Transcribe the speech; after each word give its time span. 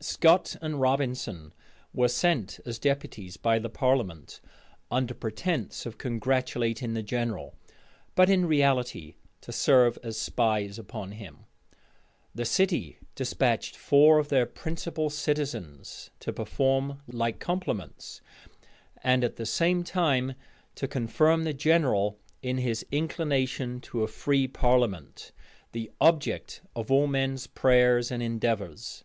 Scot 0.00 0.56
and 0.60 0.80
Robinson 0.80 1.54
were 1.94 2.08
sent 2.08 2.58
as 2.66 2.80
deputies 2.80 3.36
by 3.36 3.60
the 3.60 3.68
parliament, 3.70 4.40
under 4.90 5.14
pretence 5.14 5.86
of 5.86 5.98
congratulating 5.98 6.94
the 6.94 7.02
general, 7.04 7.54
but 8.16 8.28
in 8.28 8.46
reality 8.46 9.14
to 9.40 9.52
serve 9.52 9.96
as 10.02 10.18
spies 10.20 10.80
upon 10.80 11.12
him. 11.12 11.46
The 12.34 12.44
city 12.44 12.98
despatched 13.14 13.76
four 13.76 14.18
of 14.18 14.30
their 14.30 14.46
principal 14.46 15.10
citizens 15.10 16.10
to 16.18 16.32
perform 16.32 17.00
like 17.06 17.38
compliments; 17.38 18.20
and 19.04 19.22
at 19.22 19.36
the 19.36 19.46
same 19.46 19.84
time 19.84 20.34
to 20.74 20.88
confirm 20.88 21.44
the 21.44 21.54
general 21.54 22.18
in 22.42 22.58
his 22.58 22.84
inclination 22.90 23.80
to 23.82 24.02
a 24.02 24.08
free 24.08 24.48
parliament, 24.48 25.30
the 25.70 25.92
object 26.00 26.62
of 26.74 26.90
all 26.90 27.06
men's 27.06 27.46
prayers 27.46 28.10
and 28.10 28.24
endeavors. 28.24 29.04